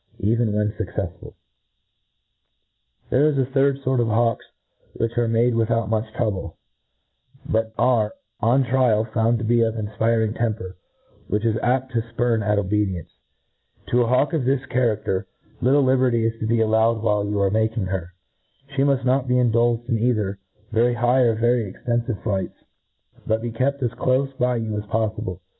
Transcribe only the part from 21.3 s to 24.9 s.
very extejifivc flights, bijt bp kept as clofe by you as